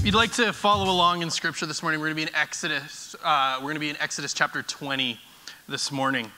[0.00, 2.34] If you'd like to follow along in Scripture this morning, we're going to be in
[2.34, 3.14] Exodus.
[3.22, 5.20] Uh, we're going to be in Exodus chapter 20
[5.68, 6.32] this morning.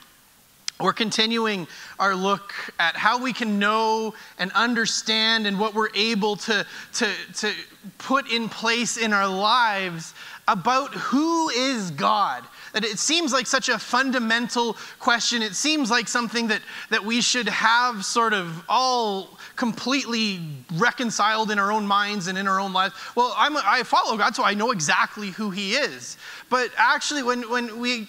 [0.80, 1.68] We're continuing
[2.00, 7.12] our look at how we can know and understand and what we're able to, to,
[7.36, 7.52] to
[7.98, 10.12] put in place in our lives
[10.48, 12.42] about who is God
[12.72, 15.42] that it seems like such a fundamental question.
[15.42, 20.40] It seems like something that, that we should have sort of all completely
[20.74, 22.94] reconciled in our own minds and in our own lives.
[23.14, 26.16] Well, I'm, I follow God, so I know exactly who He is.
[26.48, 28.08] But actually, when, when we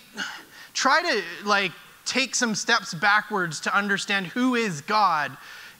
[0.73, 1.72] try to like
[2.06, 5.36] take some steps backwards to understand who is God,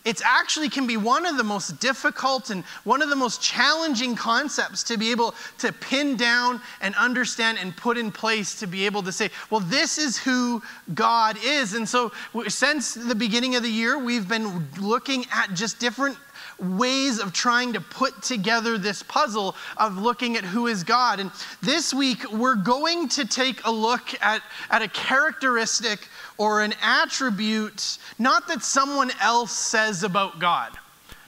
[0.06, 4.16] it actually can be one of the most difficult and one of the most challenging
[4.16, 8.86] concepts to be able to pin down and understand and put in place to be
[8.86, 10.62] able to say, well, this is who
[10.94, 11.73] God is.
[11.73, 12.12] And so,
[12.48, 16.17] since the beginning of the year, we've been looking at just different
[16.64, 21.20] ways of trying to put together this puzzle of looking at who is God.
[21.20, 26.73] And this week, we're going to take a look at, at a characteristic or an
[26.81, 30.72] attribute, not that someone else says about God.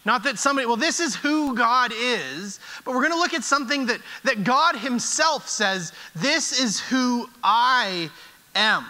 [0.06, 3.44] Not that somebody, well, this is who God is, but we're going to look at
[3.44, 8.12] something that, that God Himself says, this is who I
[8.54, 8.86] am.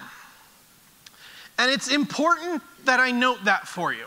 [1.58, 4.06] And it's important that I note that for you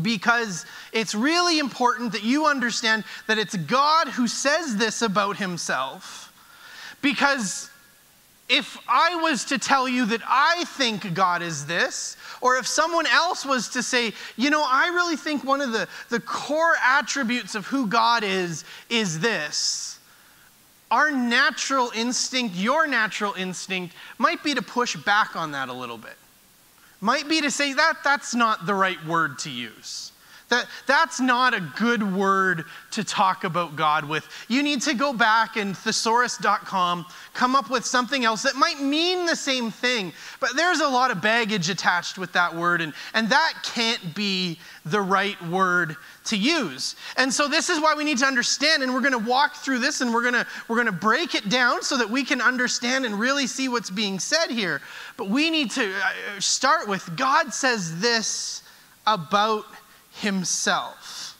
[0.00, 6.32] because it's really important that you understand that it's God who says this about himself.
[7.02, 7.68] Because
[8.48, 13.06] if I was to tell you that I think God is this, or if someone
[13.06, 17.54] else was to say, you know, I really think one of the, the core attributes
[17.54, 19.98] of who God is is this,
[20.90, 25.98] our natural instinct, your natural instinct, might be to push back on that a little
[25.98, 26.16] bit
[27.02, 30.12] might be to say that that's not the right word to use.
[30.52, 34.28] That, that's not a good word to talk about God with.
[34.48, 39.24] You need to go back and thesaurus.com, come up with something else that might mean
[39.24, 43.30] the same thing, but there's a lot of baggage attached with that word, and, and
[43.30, 46.96] that can't be the right word to use.
[47.16, 49.80] And so this is why we need to understand, and we're going to walk through
[49.80, 52.40] this and we're going to we're going to break it down so that we can
[52.40, 54.80] understand and really see what's being said here.
[55.16, 58.62] But we need to uh, start with God says this
[59.06, 59.64] about
[60.12, 61.36] himself.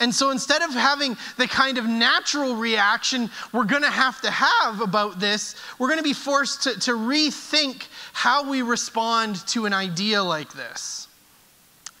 [0.00, 4.30] And so instead of having the kind of natural reaction we're going to have to
[4.32, 9.66] have about this, we're going to be forced to, to rethink how we respond to
[9.66, 11.06] an idea like this.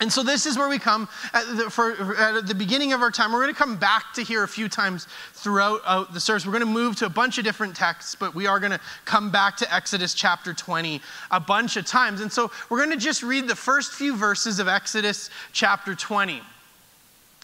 [0.02, 3.12] And so this is where we come at the, for, at the beginning of our
[3.12, 3.32] time.
[3.32, 6.44] We're going to come back to here a few times throughout uh, the service.
[6.44, 8.80] We're going to move to a bunch of different texts, but we are going to
[9.04, 12.20] come back to Exodus chapter 20 a bunch of times.
[12.20, 16.42] And so we're going to just read the first few verses of Exodus chapter 20.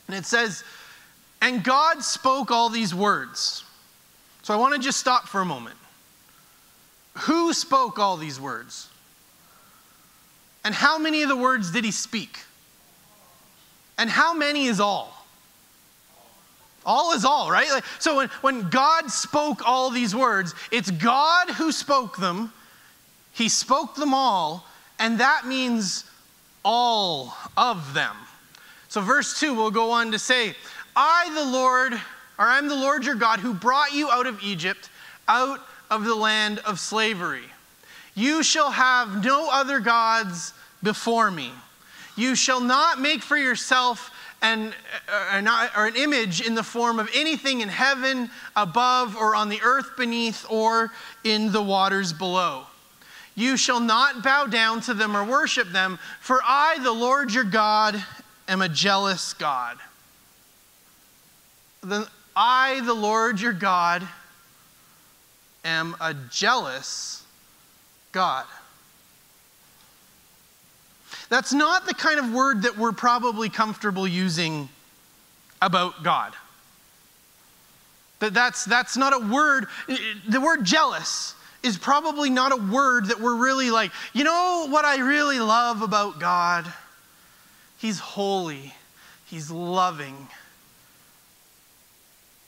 [0.09, 0.65] And it says,
[1.41, 3.63] And God spoke all these words.
[4.43, 5.77] So I want to just stop for a moment.
[7.19, 8.89] Who spoke all these words?
[10.65, 12.41] And how many of the words did he speak?
[13.99, 15.27] And how many is all?
[16.87, 17.69] All is all, right?
[17.71, 22.53] Like, so when, when God spoke all these words, it's God who spoke them.
[23.33, 24.67] He spoke them all,
[24.99, 26.05] and that means
[26.65, 28.17] all of them.
[28.89, 30.55] So, verse 2 will go on to say,
[30.97, 34.89] I, the Lord, or I'm the Lord your God who brought you out of Egypt,
[35.29, 35.61] out
[35.91, 37.45] of the land of slavery.
[38.15, 41.53] You shall have no other gods before me.
[42.19, 44.11] You shall not make for yourself
[44.43, 44.75] an,
[45.09, 49.61] uh, or an image in the form of anything in heaven above or on the
[49.63, 50.91] earth beneath or
[51.23, 52.65] in the waters below.
[53.37, 57.45] You shall not bow down to them or worship them, for I, the Lord your
[57.45, 58.03] God,
[58.49, 59.79] am a jealous God.
[61.85, 62.05] Then
[62.35, 64.07] I, the Lord your God,
[65.65, 67.23] am a jealous
[68.11, 68.45] God.
[71.29, 74.69] That's not the kind of word that we're probably comfortable using
[75.61, 76.35] about God.
[78.21, 79.67] That that's, that's not a word,
[80.29, 84.85] the word jealous is probably not a word that we're really like, you know what
[84.85, 86.73] I really love about God?
[87.79, 88.73] He's holy
[89.29, 90.29] He's loving.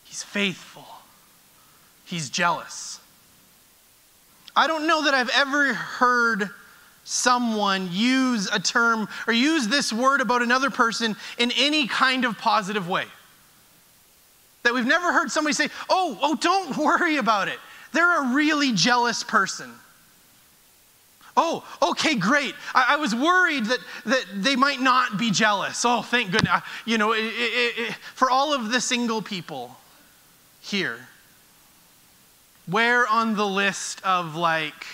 [0.05, 0.87] He's faithful.
[2.06, 3.00] He's jealous.
[4.56, 6.50] I don't know that I've ever heard
[7.10, 12.38] someone use a term or use this word about another person in any kind of
[12.38, 13.04] positive way.
[14.62, 17.58] That we've never heard somebody say, oh, oh, don't worry about it.
[17.92, 19.72] They're a really jealous person.
[21.36, 22.54] Oh, okay, great.
[22.74, 25.84] I, I, was worried that, that they might not be jealous.
[25.84, 26.62] Oh, thank goodness.
[26.84, 29.76] You know, it, it, it, for all of the single people
[30.60, 30.98] here,
[32.66, 34.86] where on the list of like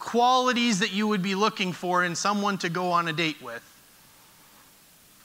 [0.00, 3.62] qualities that you would be looking for in someone to go on a date with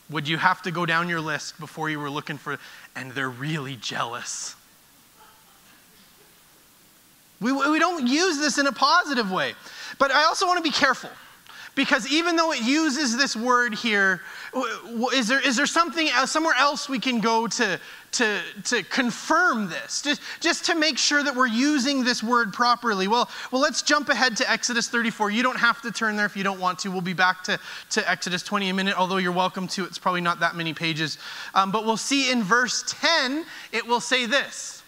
[0.10, 2.60] would you have to go down your list before you were looking for,
[2.96, 4.56] and they're really jealous?
[7.42, 9.56] We, we don't use this in a positive way.
[9.98, 11.10] But I also want to be careful
[11.76, 14.22] because even though it uses this word here,
[15.14, 17.78] is there, is there something somewhere else we can go to,
[18.14, 23.10] to, to confirm this, just, just to make sure that we're using this word properly?
[23.10, 25.32] Well, well, let's jump ahead to Exodus 34.
[25.32, 26.90] You don't have to turn there if you don't want to.
[26.90, 27.60] We'll be back to,
[27.92, 29.84] to Exodus 20 in a minute, although you're welcome to.
[29.84, 31.18] It's probably not that many pages.
[31.54, 34.82] Um, but we'll see in verse 10, it will say this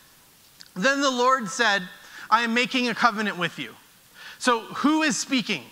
[0.74, 1.84] Then the Lord said,
[2.30, 3.76] I am making a covenant with you.
[4.40, 5.64] So who is speaking?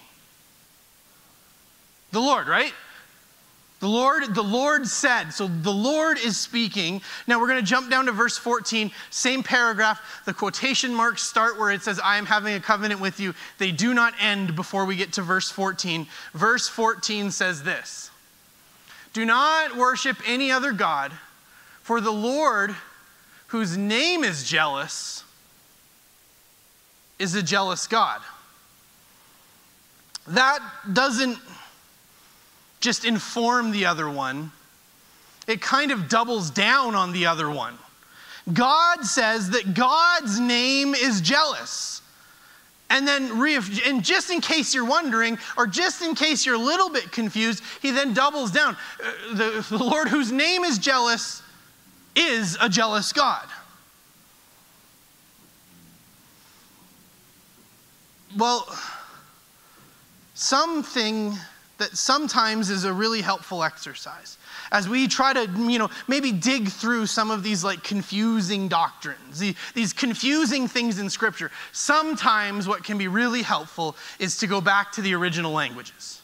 [2.15, 2.71] The Lord, right?
[3.81, 5.31] The Lord, the Lord said.
[5.31, 7.01] So the Lord is speaking.
[7.27, 10.23] Now we're going to jump down to verse 14, same paragraph.
[10.23, 13.33] The quotation marks start where it says, I am having a covenant with you.
[13.57, 16.07] They do not end before we get to verse 14.
[16.33, 18.11] Verse 14 says this
[19.11, 21.11] Do not worship any other God,
[21.81, 22.73] for the Lord,
[23.47, 25.25] whose name is jealous,
[27.19, 28.21] is a jealous God.
[30.27, 30.61] That
[30.93, 31.39] doesn't
[32.85, 34.51] just inform the other one,
[35.47, 37.77] it kind of doubles down on the other one.
[38.53, 42.03] God says that God's name is jealous.
[42.91, 43.31] And then,
[43.87, 47.63] and just in case you're wondering, or just in case you're a little bit confused,
[47.81, 48.77] he then doubles down.
[49.03, 51.41] Uh, the, the Lord, whose name is jealous,
[52.15, 53.47] is a jealous God.
[58.37, 58.67] Well,
[60.35, 61.35] something
[61.77, 64.37] that sometimes is a really helpful exercise.
[64.71, 69.43] As we try to you know maybe dig through some of these like confusing doctrines
[69.73, 74.91] these confusing things in scripture sometimes what can be really helpful is to go back
[74.93, 76.21] to the original languages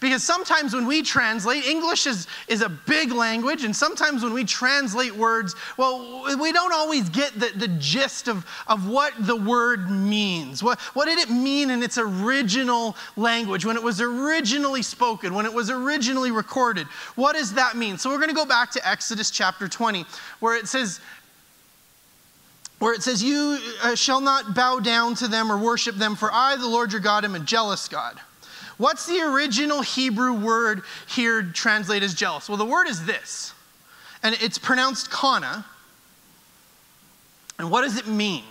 [0.00, 4.44] because sometimes when we translate, English is, is a big language, and sometimes when we
[4.44, 9.90] translate words, well, we don't always get the, the gist of, of what the word
[9.90, 10.62] means.
[10.62, 15.46] What, what did it mean in its original language, when it was originally spoken, when
[15.46, 16.86] it was originally recorded?
[17.16, 17.98] What does that mean?
[17.98, 20.04] So we're going to go back to Exodus chapter 20,
[20.38, 21.00] where it says,
[22.78, 26.32] where it says, You uh, shall not bow down to them or worship them, for
[26.32, 28.20] I, the Lord your God, am a jealous God
[28.78, 32.48] What's the original Hebrew word here translated as jealous?
[32.48, 33.52] Well, the word is this,
[34.22, 35.66] and it's pronounced kana.
[37.58, 38.44] And what does it mean?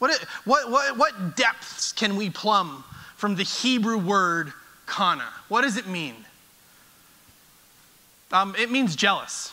[0.00, 2.82] What, what, what, what depths can we plumb
[3.16, 4.52] from the Hebrew word
[4.86, 5.28] kana?
[5.48, 6.16] What does it mean?
[8.32, 9.52] Um, it means jealous.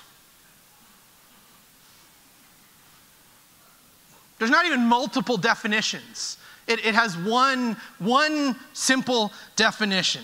[4.39, 6.37] There's not even multiple definitions.
[6.67, 10.23] It, it has one, one simple definition.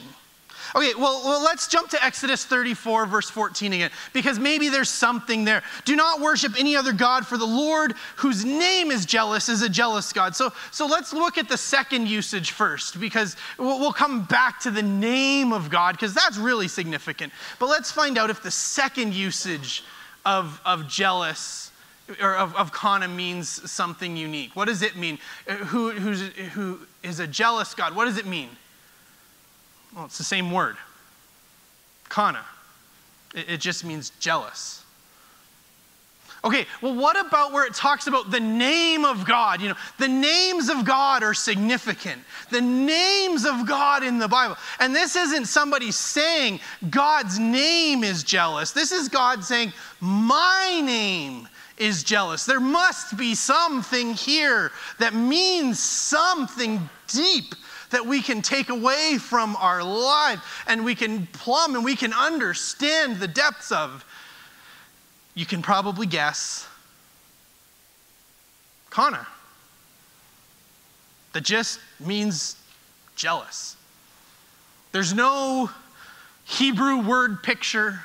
[0.76, 5.46] Okay, well, well, let's jump to Exodus 34, verse 14 again, because maybe there's something
[5.46, 5.62] there.
[5.86, 9.70] Do not worship any other God, for the Lord, whose name is jealous, is a
[9.70, 10.36] jealous God.
[10.36, 14.72] So, so let's look at the second usage first, because we'll, we'll come back to
[14.72, 17.34] the name of God, because that's really significant.
[17.60, 19.84] But let's find out if the second usage
[20.26, 21.72] of, of jealous
[22.22, 24.56] or of, of kana means something unique.
[24.56, 25.20] What does it mean?
[25.48, 27.96] Uh, who, who is a jealous God?
[27.96, 28.50] What does it mean?
[29.96, 30.76] Well, it's the same word.
[32.10, 32.44] Kana.
[33.34, 34.84] It, it just means jealous.
[36.46, 39.62] Okay, well, what about where it talks about the name of God?
[39.62, 42.22] You know, the names of God are significant.
[42.50, 44.58] The names of God in the Bible.
[44.82, 48.72] And this isn't somebody saying God's name is jealous.
[48.72, 52.46] This is God saying, My name is jealous.
[52.46, 57.56] There must be something here that means something deep
[57.90, 62.14] that we can take away from our life and we can plumb and we can
[62.14, 64.06] understand the depths of.
[65.36, 66.68] You can probably guess
[68.90, 69.26] Kana.
[71.34, 72.56] That just means
[73.16, 73.76] jealous.
[74.92, 75.72] There's no
[76.46, 78.02] Hebrew word picture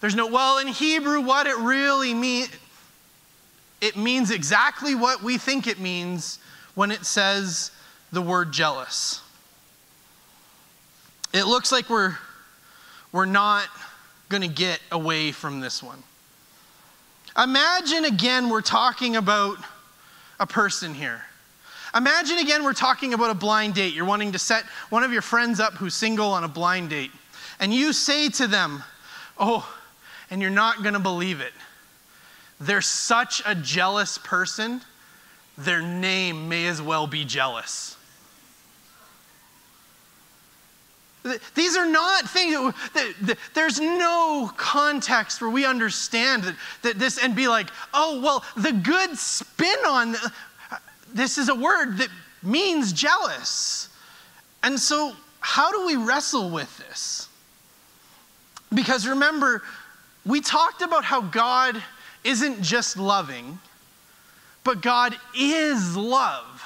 [0.00, 2.48] There's no, well, in Hebrew, what it really means,
[3.80, 6.38] it means exactly what we think it means
[6.74, 7.70] when it says
[8.12, 9.20] the word jealous.
[11.32, 12.16] It looks like we're,
[13.12, 13.68] we're not
[14.28, 16.02] going to get away from this one.
[17.36, 19.58] Imagine again, we're talking about
[20.40, 21.22] a person here.
[21.94, 23.94] Imagine again, we're talking about a blind date.
[23.94, 27.10] You're wanting to set one of your friends up who's single on a blind date.
[27.60, 28.82] And you say to them,
[29.38, 29.72] Oh,
[30.30, 31.52] and you're not going to believe it.
[32.60, 34.80] They're such a jealous person,
[35.56, 37.96] their name may as well be jealous.
[41.54, 42.74] These are not things,
[43.52, 48.72] there's no context where we understand that, that this and be like, oh, well, the
[48.72, 50.16] good spin on
[51.12, 52.08] this is a word that
[52.42, 53.88] means jealous.
[54.62, 57.28] And so, how do we wrestle with this?
[58.74, 59.62] Because remember,
[60.26, 61.82] we talked about how God
[62.28, 63.58] isn't just loving,
[64.62, 66.62] but God is love.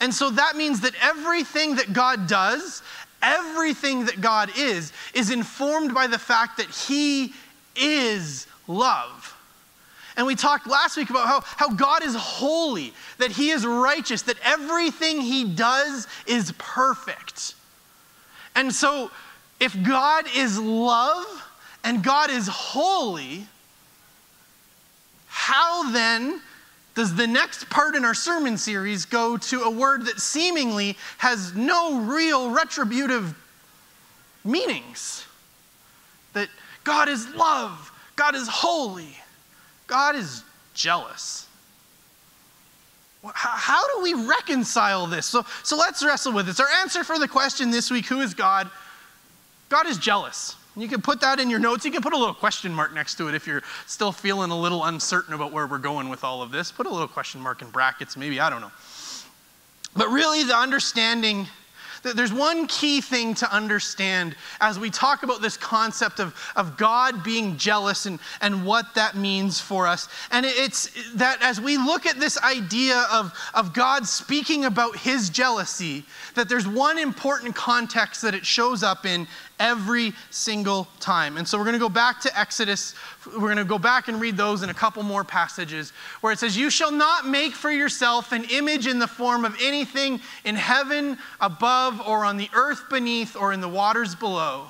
[0.00, 2.82] And so that means that everything that God does,
[3.22, 7.32] everything that God is, is informed by the fact that He
[7.76, 9.36] is love.
[10.16, 14.22] And we talked last week about how, how God is holy, that He is righteous,
[14.22, 17.54] that everything He does is perfect.
[18.56, 19.12] And so,
[19.60, 21.48] if God is love
[21.84, 23.46] and God is holy,
[25.34, 26.42] how then
[26.94, 31.54] does the next part in our sermon series go to a word that seemingly has
[31.54, 33.34] no real retributive
[34.44, 35.24] meanings?
[36.34, 36.50] That
[36.84, 39.16] God is love, God is holy,
[39.86, 41.46] God is jealous.
[43.32, 45.24] How do we reconcile this?
[45.24, 46.60] So, so let's wrestle with this.
[46.60, 48.68] Our answer for the question this week who is God?
[49.70, 50.56] God is jealous.
[50.76, 51.84] You can put that in your notes.
[51.84, 54.58] You can put a little question mark next to it if you're still feeling a
[54.58, 56.72] little uncertain about where we're going with all of this.
[56.72, 58.72] Put a little question mark in brackets, maybe, I don't know.
[59.94, 61.46] But really, the understanding
[62.02, 66.76] that there's one key thing to understand as we talk about this concept of, of
[66.76, 70.08] God being jealous and, and what that means for us.
[70.30, 75.30] And it's that as we look at this idea of, of God speaking about his
[75.30, 79.26] jealousy, that there's one important context that it shows up in
[79.62, 81.36] every single time.
[81.36, 82.94] And so we're going to go back to Exodus.
[83.26, 86.40] We're going to go back and read those in a couple more passages where it
[86.40, 90.56] says, You shall not make for yourself an image in the form of anything in
[90.56, 94.66] heaven above, or on the earth beneath, or in the waters below.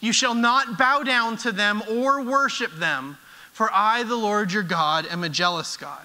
[0.00, 3.16] You shall not bow down to them or worship them,
[3.52, 6.04] for I, the Lord your God, am a jealous God.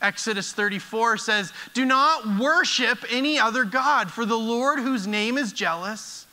[0.00, 5.52] Exodus 34 says, Do not worship any other God, for the Lord, whose name is
[5.52, 6.23] jealous,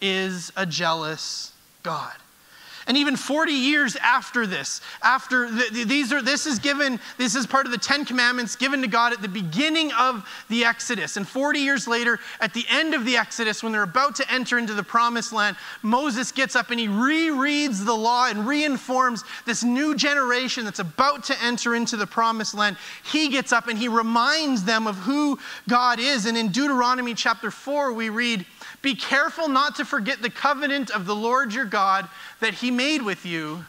[0.00, 1.52] is a jealous
[1.82, 2.14] God.
[2.86, 7.46] And even 40 years after this, after the, these are, this is given, this is
[7.46, 11.16] part of the Ten Commandments given to God at the beginning of the Exodus.
[11.16, 14.58] And 40 years later, at the end of the Exodus, when they're about to enter
[14.58, 19.62] into the promised land, Moses gets up and he rereads the law and reinforms this
[19.62, 22.76] new generation that's about to enter into the promised land.
[23.04, 25.38] He gets up and he reminds them of who
[25.68, 26.26] God is.
[26.26, 28.46] And in Deuteronomy chapter 4, we read,
[28.82, 32.08] be careful not to forget the covenant of the Lord your God
[32.40, 33.64] that he made with you.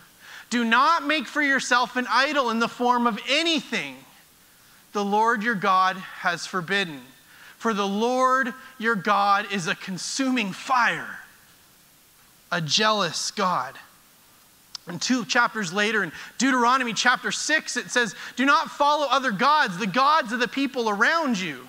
[0.50, 3.96] Do not make for yourself an idol in the form of anything
[4.94, 7.02] the Lord your God has forbidden.
[7.58, 11.20] For the Lord your God is a consuming fire,
[12.52, 13.78] a jealous God.
[14.88, 19.78] And two chapters later, in Deuteronomy chapter 6, it says, Do not follow other gods,
[19.78, 21.68] the gods of the people around you.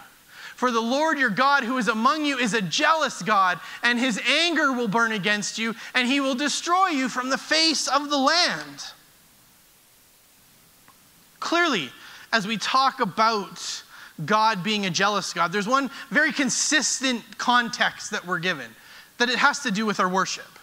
[0.62, 4.20] For the Lord your God who is among you is a jealous God, and his
[4.28, 8.16] anger will burn against you, and he will destroy you from the face of the
[8.16, 8.84] land.
[11.40, 11.90] Clearly,
[12.32, 13.82] as we talk about
[14.24, 18.70] God being a jealous God, there's one very consistent context that we're given
[19.18, 20.60] that it has to do with our worship.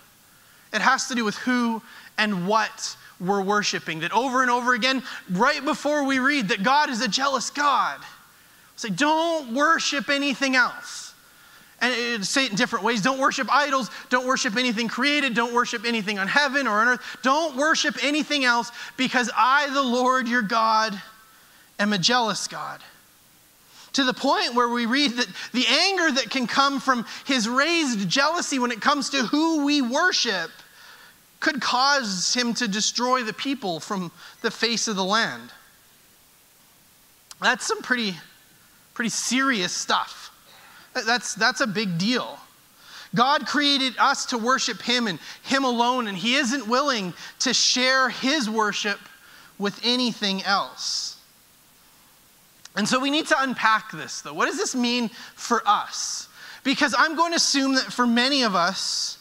[0.72, 1.82] It has to do with who
[2.18, 4.00] and what we're worshiping.
[4.00, 8.00] That over and over again, right before we read that God is a jealous God,
[8.80, 11.14] Say, don't worship anything else.
[11.82, 13.02] And say it in different ways.
[13.02, 13.92] Don't worship idols.
[14.08, 15.34] Don't worship anything created.
[15.34, 17.18] Don't worship anything on heaven or on earth.
[17.22, 20.98] Don't worship anything else because I, the Lord your God,
[21.78, 22.80] am a jealous God.
[23.94, 28.08] To the point where we read that the anger that can come from his raised
[28.08, 30.52] jealousy when it comes to who we worship
[31.42, 34.10] could cause him to destroy the people from
[34.42, 35.52] the face of the land.
[37.42, 38.16] That's some pretty
[39.00, 40.30] pretty serious stuff.
[40.94, 42.38] That's, that's a big deal.
[43.16, 48.10] God created us to worship Him and Him alone, and He isn't willing to share
[48.10, 49.00] His worship
[49.58, 51.16] with anything else.
[52.76, 54.34] And so we need to unpack this, though.
[54.34, 56.28] What does this mean for us?
[56.66, 59.18] Because I'm going to assume that for many of us,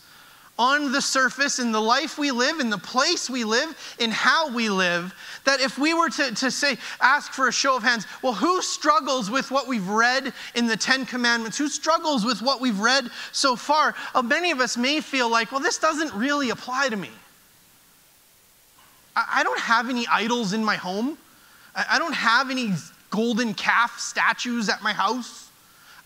[0.58, 4.52] on the surface, in the life we live, in the place we live, in how
[4.52, 5.14] we live,
[5.44, 8.62] that if we were to, to say, ask for a show of hands, well, who
[8.62, 11.58] struggles with what we've read in the Ten Commandments?
[11.58, 13.94] Who struggles with what we've read so far?
[14.14, 17.10] Uh, many of us may feel like, well, this doesn't really apply to me.
[19.16, 21.18] I, I don't have any idols in my home,
[21.74, 22.72] I, I don't have any
[23.10, 25.47] golden calf statues at my house.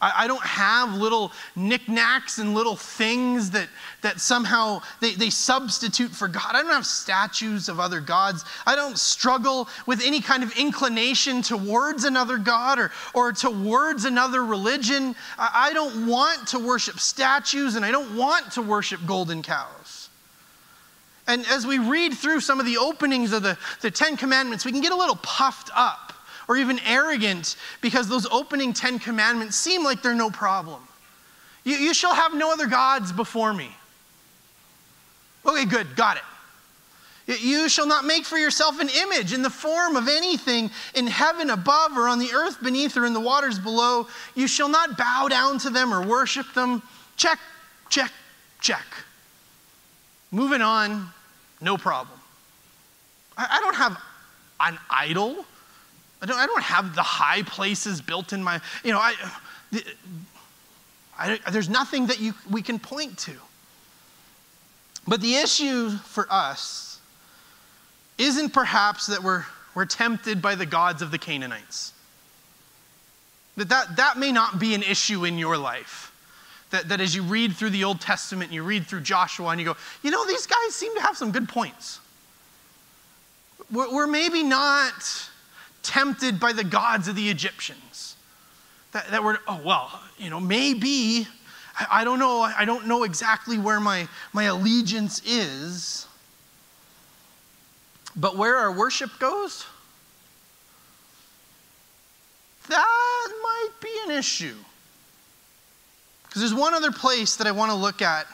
[0.02, 3.68] I, I don't have little knickknacks and little things that,
[4.02, 6.50] that somehow they, they substitute for God.
[6.50, 8.44] I don't have statues of other gods.
[8.66, 14.44] I don't struggle with any kind of inclination towards another God or, or towards another
[14.44, 15.14] religion.
[15.38, 20.10] I, I don't want to worship statues and I don't want to worship golden cows.
[21.28, 24.72] And as we read through some of the openings of the, the Ten Commandments, we
[24.72, 26.12] can get a little puffed up
[26.52, 30.82] or even arrogant because those opening Ten Commandments seem like they're no problem.
[31.64, 33.70] You, you shall have no other gods before me.
[35.46, 37.40] Okay, good, got it.
[37.40, 41.48] You shall not make for yourself an image in the form of anything in heaven
[41.48, 44.06] above or on the earth beneath or in the waters below.
[44.34, 46.82] You shall not bow down to them or worship them.
[47.16, 47.38] Check,
[47.88, 48.12] check,
[48.60, 48.84] check.
[50.30, 51.08] Moving on,
[51.62, 52.18] no problem.
[53.38, 53.98] I don't have
[54.60, 55.46] an idol
[56.22, 59.14] I don't, I don't have the high places built in my, you know, I,
[61.18, 63.32] I, there's nothing that you, we can point to.
[65.06, 67.00] But the issue for us
[68.18, 71.92] isn't perhaps that we're, we're tempted by the gods of the Canaanites.
[73.56, 76.12] That, that that may not be an issue in your life.
[76.70, 79.60] That, that as you read through the Old Testament and you read through Joshua and
[79.60, 81.98] you go, you know, these guys seem to have some good points.
[83.72, 85.30] We're, we're maybe not
[85.82, 88.16] tempted by the gods of the Egyptians.
[88.92, 91.26] That, that were, oh, well, you know, maybe,
[91.78, 96.06] I, I don't know, I don't know exactly where my, my allegiance is.
[98.14, 99.64] But where our worship goes,
[102.68, 104.56] that might be an issue.
[106.24, 108.26] Because there's one other place that I want to look at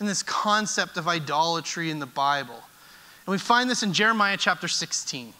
[0.00, 2.54] in this concept of idolatry in the Bible.
[2.54, 5.32] And we find this in Jeremiah chapter 16.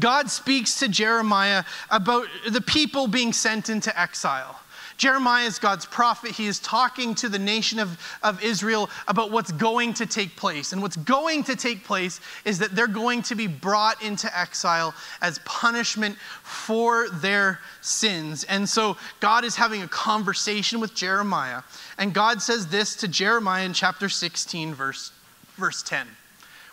[0.00, 4.60] God speaks to Jeremiah about the people being sent into exile.
[4.96, 6.30] Jeremiah is God's prophet.
[6.30, 10.72] He is talking to the nation of, of Israel about what's going to take place.
[10.72, 14.94] And what's going to take place is that they're going to be brought into exile
[15.20, 18.44] as punishment for their sins.
[18.44, 21.62] And so God is having a conversation with Jeremiah.
[21.98, 25.10] And God says this to Jeremiah in chapter 16, verse,
[25.56, 26.06] verse 10.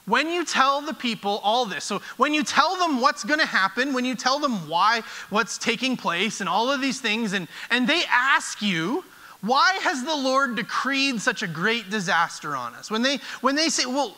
[0.05, 3.45] When you tell the people all this, so when you tell them what's going to
[3.45, 7.47] happen, when you tell them why, what's taking place, and all of these things, and,
[7.69, 9.03] and they ask you,
[9.41, 12.89] why has the Lord decreed such a great disaster on us?
[12.89, 14.17] When they, when they say, well,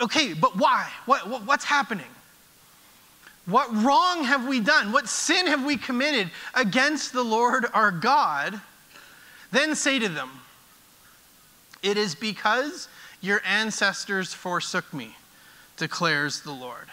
[0.00, 0.88] okay, but why?
[1.06, 2.06] What, what, what's happening?
[3.46, 4.92] What wrong have we done?
[4.92, 8.60] What sin have we committed against the Lord our God?
[9.50, 10.30] Then say to them,
[11.82, 12.88] It is because
[13.20, 15.16] your ancestors forsook me,
[15.76, 16.86] declares the Lord,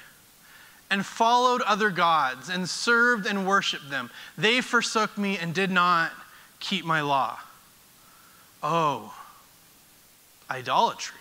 [0.89, 4.09] and followed other gods, and served and worshiped them.
[4.37, 6.11] They forsook me and did not
[6.59, 7.39] keep my law.
[8.63, 9.13] Oh,
[10.49, 11.19] idolatry.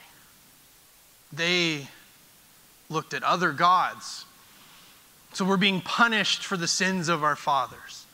[1.32, 1.88] They
[2.88, 4.24] looked at other gods.
[5.32, 8.06] So we're being punished for the sins of our fathers.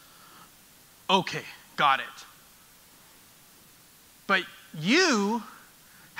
[1.08, 1.44] Okay,
[1.76, 2.06] got it.
[4.26, 4.42] But
[4.78, 5.42] you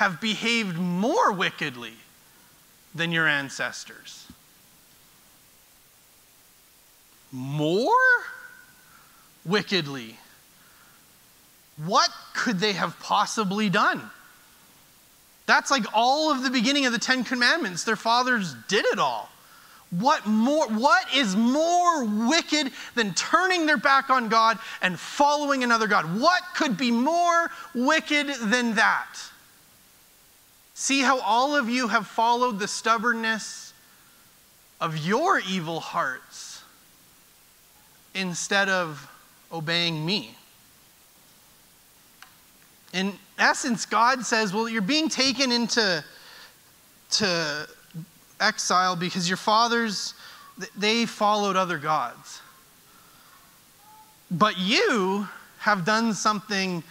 [0.03, 1.93] have behaved more wickedly
[2.93, 4.27] than your ancestors.
[7.31, 7.87] More
[9.45, 10.17] wickedly.
[11.87, 14.11] What could they have possibly done?
[15.47, 17.85] That's like all of the beginning of the Ten Commandments.
[17.85, 19.31] Their fathers did it all.
[19.91, 25.87] What more what is more wicked than turning their back on God and following another
[25.87, 26.21] God?
[26.21, 29.32] What could be more wicked than that?
[30.83, 33.73] See how all of you have followed the stubbornness
[34.81, 36.65] of your evil hearts
[38.17, 39.09] instead of
[39.53, 40.37] obeying me.
[42.93, 46.03] In essence, God says, Well, you're being taken into
[47.11, 47.69] to
[48.41, 50.15] exile because your fathers
[50.77, 52.41] they followed other gods.
[54.33, 55.29] But you
[55.61, 56.83] have done something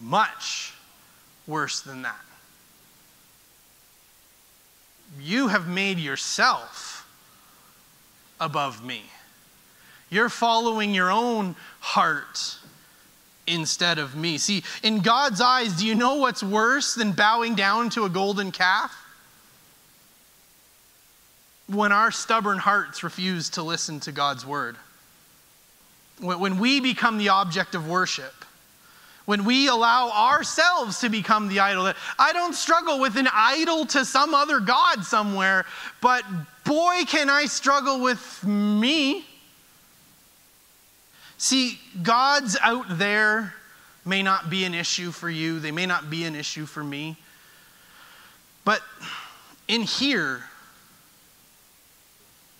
[0.00, 0.74] much
[1.46, 2.18] worse than that.
[5.22, 7.08] You have made yourself
[8.40, 9.02] above me.
[10.10, 12.58] You're following your own heart
[13.46, 14.36] instead of me.
[14.38, 18.50] See, in God's eyes, do you know what's worse than bowing down to a golden
[18.50, 18.92] calf?
[21.68, 24.76] When our stubborn hearts refuse to listen to God's word.
[26.20, 28.41] When we become the object of worship.
[29.24, 31.84] When we allow ourselves to become the idol.
[31.84, 35.64] That I don't struggle with an idol to some other God somewhere,
[36.00, 36.24] but
[36.64, 39.24] boy, can I struggle with me.
[41.38, 43.54] See, God's out there
[44.04, 47.16] may not be an issue for you, they may not be an issue for me.
[48.64, 48.82] But
[49.68, 50.42] in here,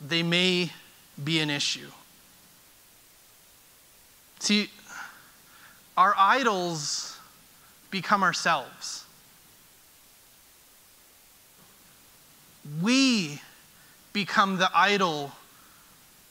[0.00, 0.70] they may
[1.22, 1.90] be an issue.
[4.40, 4.68] See,
[5.96, 7.18] our idols
[7.90, 9.04] become ourselves.
[12.80, 13.40] We
[14.12, 15.32] become the idol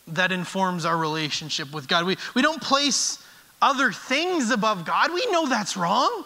[0.07, 2.05] that informs our relationship with God.
[2.05, 3.23] We, we don't place
[3.61, 5.13] other things above God.
[5.13, 6.25] We know that's wrong.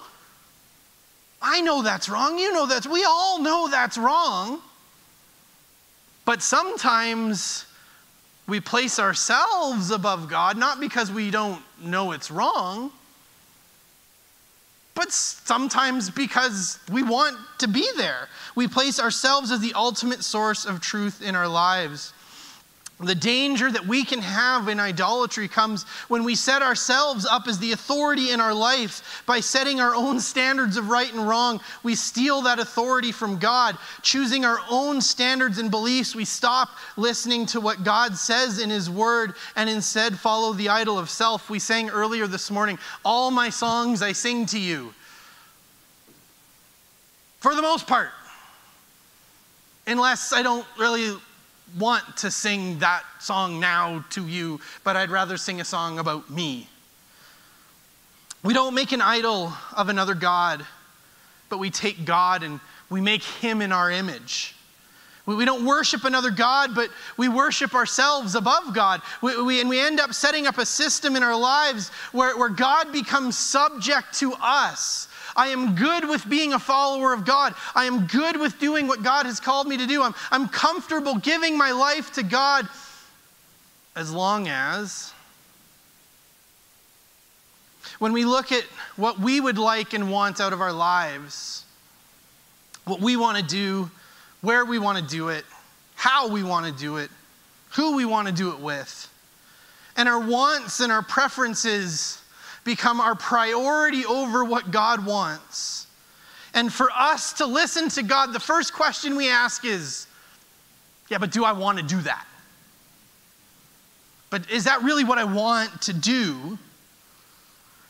[1.42, 2.40] I know that's wrong.
[2.40, 4.62] You know that's, we all know that's wrong.
[6.24, 7.66] But sometimes
[8.48, 12.92] we place ourselves above God, not because we don't know it's wrong,
[14.96, 18.30] but sometimes because we want to be there.
[18.56, 22.14] We place ourselves as the ultimate source of truth in our lives.
[23.02, 27.60] The danger that we can have in idolatry comes when we set ourselves up as
[27.60, 31.60] the authority in our life by setting our own standards of right and wrong.
[31.84, 33.78] We steal that authority from God.
[34.02, 38.90] Choosing our own standards and beliefs, we stop listening to what God says in His
[38.90, 41.50] Word and instead follow the idol of self.
[41.50, 44.94] We sang earlier this morning, All my songs I sing to you.
[47.40, 48.12] For the most part,
[49.86, 51.18] unless I don't really
[51.78, 56.30] want to sing that song now to you, but I'd rather sing a song about
[56.30, 56.70] me.
[58.44, 60.66] We don't make an idol of another God,
[61.50, 64.56] but we take God and we make him in our image.
[65.26, 69.02] We, don't worship another God, but we worship ourselves above God.
[69.24, 72.50] We, we, and we end up setting up a system in our lives where, where
[72.50, 75.08] God becomes subject to us.
[75.36, 77.54] I am good with being a follower of God.
[77.74, 80.02] I am good with doing what God has called me to do.
[80.02, 82.68] I'm, I'm comfortable giving my life to God
[83.96, 85.14] as long as.
[88.00, 88.64] When we look at
[88.96, 91.66] what we would like and want out of our lives,
[92.86, 93.90] what we want to do,
[94.42, 95.46] where we want to do it,
[95.96, 97.10] how we want to do it,
[97.72, 99.12] who we want to do it with,
[99.98, 102.22] and our wants and our preferences
[102.66, 105.88] become our priority over what God wants.
[106.54, 110.08] And for us to listen to God, the first question we ask is,
[111.08, 112.26] yeah, but do I want to do that?
[114.30, 116.58] But is that really what I want to do?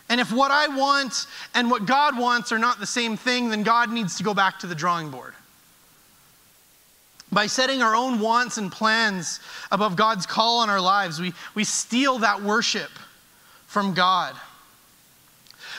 [0.09, 3.63] And if what I want and what God wants are not the same thing, then
[3.63, 5.33] God needs to go back to the drawing board.
[7.31, 9.39] By setting our own wants and plans
[9.71, 12.91] above God's call on our lives, we, we steal that worship
[13.67, 14.35] from God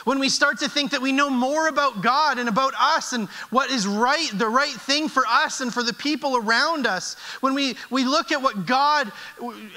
[0.07, 3.27] when we start to think that we know more about God and about us and
[3.49, 7.53] what is right, the right thing for us and for the people around us, when
[7.53, 9.11] we, we look at what God,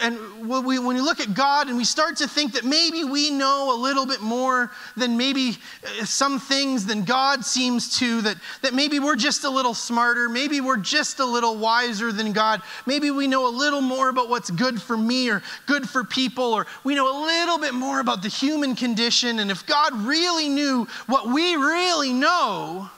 [0.01, 3.03] and when we, when we look at God and we start to think that maybe
[3.03, 8.23] we know a little bit more than maybe uh, some things than God seems to,
[8.23, 12.33] that, that maybe we're just a little smarter, maybe we're just a little wiser than
[12.33, 16.05] God, maybe we know a little more about what's good for me or good for
[16.05, 19.93] people, or we know a little bit more about the human condition, and if God
[19.95, 22.91] really really knew what we really know,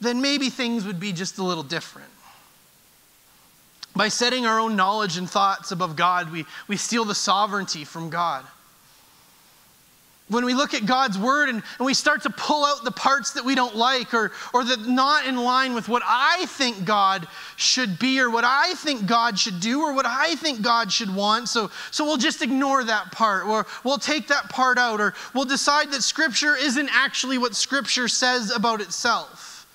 [0.00, 2.10] then maybe things would be just a little different.
[3.94, 8.10] By setting our own knowledge and thoughts above God, we, we steal the sovereignty from
[8.10, 8.44] God
[10.34, 13.32] when we look at God's word and, and, we start to pull out the parts
[13.32, 17.26] that we don't like or, or that not in line with what I think God
[17.56, 21.14] should be or what I think God should do or what I think God should
[21.14, 21.48] want.
[21.48, 25.44] So, so we'll just ignore that part or we'll take that part out or we'll
[25.44, 29.66] decide that Scripture isn't actually what Scripture says about itself.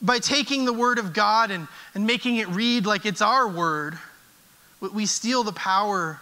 [0.00, 3.98] By taking the word of God and, and making it read like it's our word,
[4.80, 6.20] we steal the power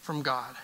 [0.00, 0.54] from God.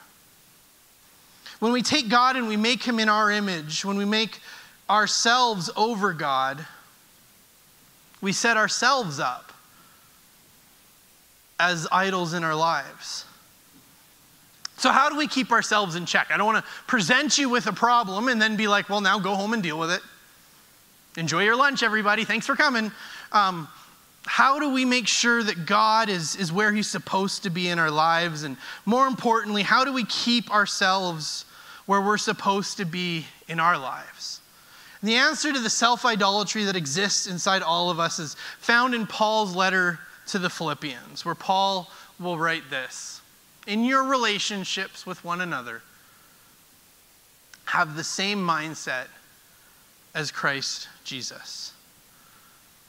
[1.60, 4.40] When we take God and we make him in our image, when we make
[4.88, 6.64] ourselves over God,
[8.20, 9.52] we set ourselves up
[11.58, 13.24] as idols in our lives.
[14.76, 16.28] So, how do we keep ourselves in check?
[16.30, 19.18] I don't want to present you with a problem and then be like, well, now
[19.18, 20.00] go home and deal with it.
[21.16, 22.24] Enjoy your lunch, everybody.
[22.24, 22.90] Thanks for coming.
[23.30, 23.68] Um,
[24.26, 27.78] how do we make sure that God is, is where He's supposed to be in
[27.78, 28.42] our lives?
[28.42, 28.56] And
[28.86, 31.44] more importantly, how do we keep ourselves
[31.86, 34.40] where we're supposed to be in our lives?
[35.00, 38.94] And the answer to the self idolatry that exists inside all of us is found
[38.94, 43.20] in Paul's letter to the Philippians, where Paul will write this
[43.66, 45.82] In your relationships with one another,
[47.66, 49.08] have the same mindset
[50.14, 51.73] as Christ Jesus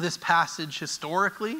[0.00, 1.58] This passage historically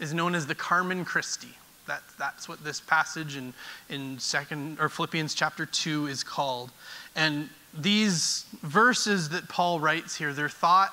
[0.00, 1.54] is known as the Carmen Christi.
[1.86, 3.54] That, that's what this passage in,
[3.88, 6.72] in second or Philippians chapter 2 is called.
[7.14, 10.92] And these verses that Paul writes here, they're thought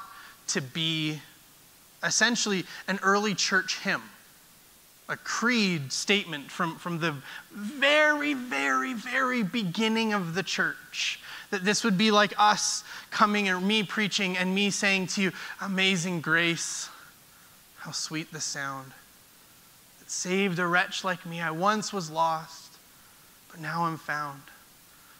[0.49, 1.19] to be
[2.03, 4.03] essentially an early church hymn,
[5.09, 7.15] a creed statement from, from the
[7.51, 11.19] very, very, very beginning of the church.
[11.53, 15.31] That this would be like us coming or me preaching and me saying to you,
[15.61, 16.89] Amazing grace,
[17.77, 18.91] how sweet the sound.
[19.99, 21.41] That saved a wretch like me.
[21.41, 22.79] I once was lost,
[23.51, 24.41] but now I'm found,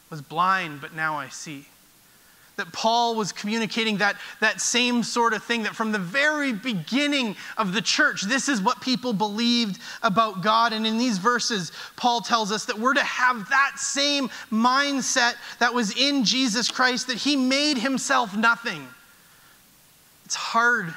[0.10, 1.68] was blind, but now I see
[2.56, 7.36] that Paul was communicating that, that same sort of thing, that from the very beginning
[7.58, 10.72] of the church, this is what people believed about God.
[10.72, 15.74] And in these verses, Paul tells us that we're to have that same mindset that
[15.74, 18.88] was in Jesus Christ, that he made himself nothing.
[20.26, 20.94] It's hard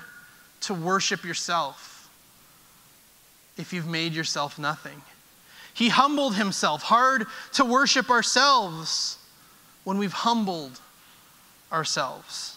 [0.63, 2.11] to worship yourself
[3.57, 5.01] if you've made yourself nothing.
[5.73, 6.83] He humbled himself.
[6.83, 9.19] Hard to worship ourselves
[9.85, 10.81] when we've humbled
[11.73, 12.57] ourselves.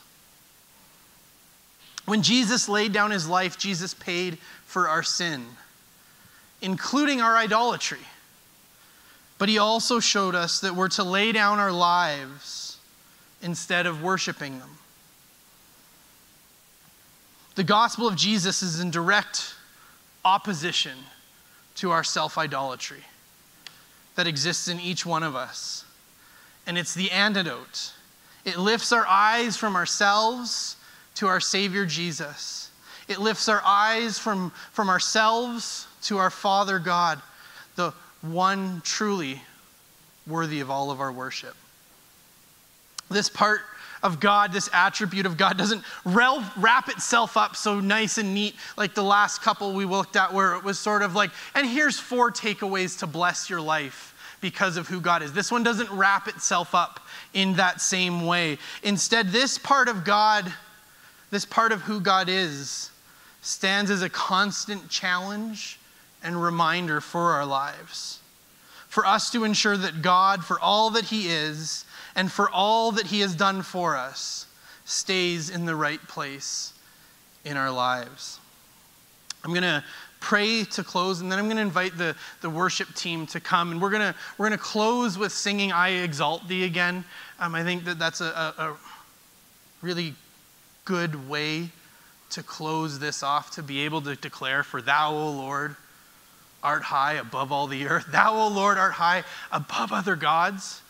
[2.05, 5.45] When Jesus laid down his life, Jesus paid for our sin,
[6.61, 7.99] including our idolatry.
[9.37, 12.77] But he also showed us that we're to lay down our lives
[13.41, 14.69] instead of worshiping them.
[17.55, 19.53] The gospel of Jesus is in direct
[20.25, 20.97] opposition
[21.75, 23.03] to our self idolatry
[24.15, 25.85] that exists in each one of us.
[26.67, 27.93] And it's the antidote
[28.49, 30.75] it lifts our eyes from ourselves
[31.15, 32.71] to our Savior Jesus.
[33.07, 37.21] It lifts our eyes from, from ourselves to our Father God,
[37.75, 39.41] the one truly
[40.27, 41.55] worthy of all of our worship.
[43.09, 43.61] This part
[44.01, 48.95] of God, this attribute of God, doesn't wrap itself up so nice and neat like
[48.95, 52.31] the last couple we looked at, where it was sort of like, and here's four
[52.31, 55.33] takeaways to bless your life because of who God is.
[55.33, 56.99] This one doesn't wrap itself up
[57.33, 58.57] in that same way.
[58.83, 60.51] Instead, this part of God,
[61.31, 62.91] this part of who God is,
[63.41, 65.79] stands as a constant challenge
[66.23, 68.19] and reminder for our lives.
[68.87, 73.07] For us to ensure that God, for all that He is, and for all that
[73.07, 74.47] He has done for us,
[74.85, 76.73] stays in the right place
[77.45, 78.39] in our lives.
[79.43, 79.83] I'm going to
[80.19, 83.71] pray to close, and then I'm going to invite the, the worship team to come.
[83.71, 87.03] And we're going to, we're going to close with singing I Exalt Thee again.
[87.39, 88.25] Um, I think that that's a,
[88.57, 88.77] a, a
[89.81, 90.13] really
[90.85, 91.69] good way
[92.31, 95.75] to close this off, to be able to declare, For Thou, O Lord,
[96.61, 98.05] art high above all the earth.
[98.11, 100.81] Thou, O Lord, art high above other gods.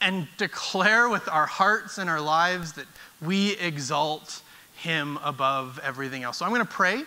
[0.00, 2.86] And declare with our hearts and our lives that
[3.20, 4.42] we exalt
[4.74, 6.38] Him above everything else.
[6.38, 7.04] So I'm going to pray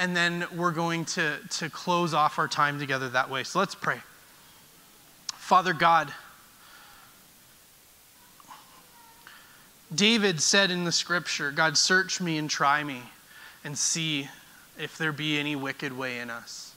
[0.00, 3.44] and then we're going to, to close off our time together that way.
[3.44, 4.00] So let's pray.
[5.34, 6.10] Father God,
[9.94, 13.02] David said in the scripture, God, search me and try me
[13.62, 14.26] and see
[14.78, 16.74] if there be any wicked way in us.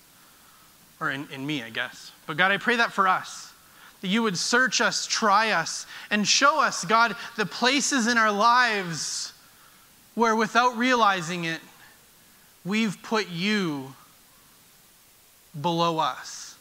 [1.00, 2.12] Or in, in me, I guess.
[2.28, 3.54] But God, I pray that for us.
[4.02, 8.34] That you would search us, try us, and show us, God, the places in our
[8.34, 9.32] lives
[10.14, 11.62] where without realizing it,
[12.66, 13.94] we've put you
[15.60, 16.56] below us.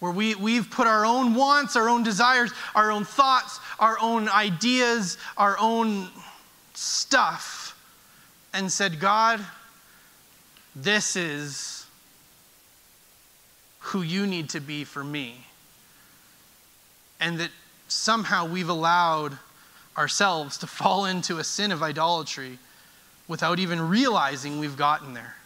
[0.00, 4.28] Where we, we've put our own wants, our own desires, our own thoughts, our own
[4.28, 6.08] ideas, our own
[6.74, 7.76] stuff,
[8.54, 9.44] and said, God,
[10.74, 11.86] this is
[13.80, 15.44] who you need to be for me.
[17.20, 17.50] And that
[17.88, 19.36] somehow we've allowed
[19.98, 22.58] ourselves to fall into a sin of idolatry
[23.30, 25.36] without even realizing we've gotten there.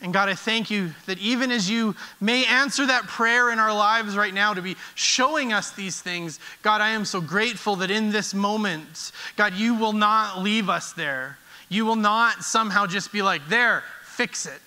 [0.00, 3.74] And God, I thank you that even as you may answer that prayer in our
[3.74, 7.90] lives right now to be showing us these things, God, I am so grateful that
[7.90, 11.38] in this moment, God, you will not leave us there.
[11.68, 14.60] You will not somehow just be like, there, fix it.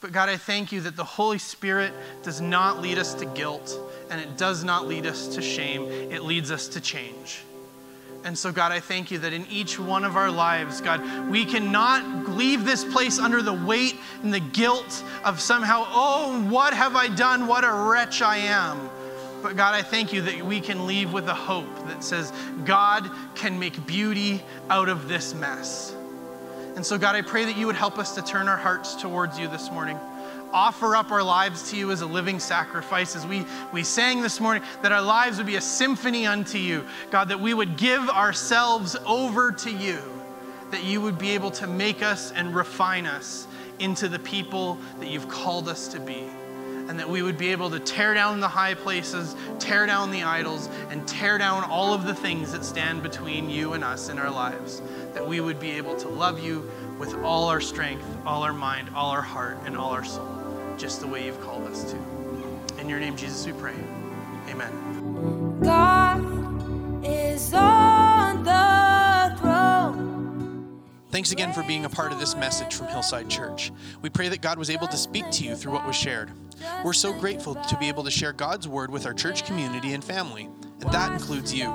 [0.00, 1.92] But God, I thank you that the Holy Spirit
[2.24, 3.78] does not lead us to guilt
[4.10, 7.42] and it does not lead us to shame, it leads us to change.
[8.22, 11.46] And so, God, I thank you that in each one of our lives, God, we
[11.46, 16.96] cannot leave this place under the weight and the guilt of somehow, oh, what have
[16.96, 17.46] I done?
[17.46, 18.90] What a wretch I am.
[19.42, 22.30] But God, I thank you that we can leave with a hope that says,
[22.66, 25.94] God can make beauty out of this mess.
[26.76, 29.38] And so, God, I pray that you would help us to turn our hearts towards
[29.38, 29.98] you this morning
[30.52, 33.16] offer up our lives to you as a living sacrifice.
[33.16, 36.84] As we, we sang this morning, that our lives would be a symphony unto you.
[37.10, 40.00] God, that we would give ourselves over to you,
[40.70, 43.46] that you would be able to make us and refine us
[43.78, 46.24] into the people that you've called us to be.
[46.88, 50.24] And that we would be able to tear down the high places, tear down the
[50.24, 54.18] idols, and tear down all of the things that stand between you and us in
[54.18, 54.82] our lives.
[55.14, 58.90] That we would be able to love you with all our strength, all our mind,
[58.92, 60.39] all our heart, and all our soul
[60.80, 62.80] just the way you've called us to.
[62.80, 63.74] In your name, Jesus, we pray.
[64.48, 65.60] Amen.
[65.60, 70.80] God is on the throne.
[71.10, 73.72] Thanks again for being a part of this message from Hillside Church.
[74.00, 76.30] We pray that God was able to speak to you through what was shared.
[76.82, 80.02] We're so grateful to be able to share God's word with our church community and
[80.02, 80.48] family
[80.80, 81.68] and that includes you.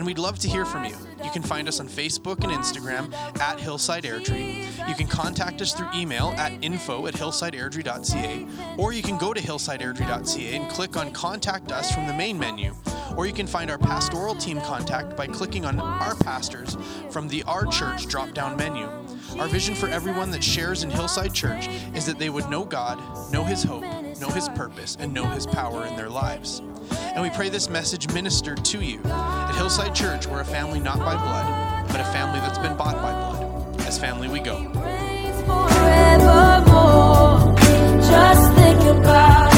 [0.00, 0.96] And we'd love to hear from you.
[1.22, 4.66] You can find us on Facebook and Instagram at Hillside Airdrie.
[4.88, 8.46] You can contact us through email at info at hillsideairdrie.ca,
[8.78, 12.74] or you can go to hillsideairdrie.ca and click on Contact Us from the main menu.
[13.14, 16.78] Or you can find our pastoral team contact by clicking on Our Pastors
[17.10, 18.88] from the Our Church drop down menu.
[19.38, 22.98] Our vision for everyone that shares in Hillside Church is that they would know God,
[23.34, 23.84] know His hope,
[24.20, 26.60] know His purpose, and know His power in their lives.
[26.92, 29.00] And we pray this message ministered to you.
[29.04, 32.96] At Hillside Church, we're a family not by blood, but a family that's been bought
[32.96, 33.80] by blood.
[33.82, 34.70] As family, we go.
[38.10, 39.50] Just think about.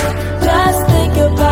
[0.42, 1.51] Just think about